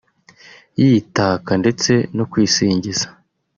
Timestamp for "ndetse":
1.61-1.91